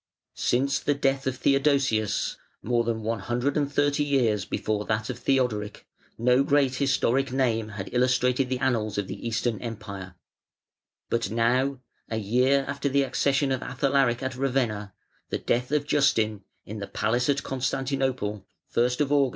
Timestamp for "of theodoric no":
5.11-6.43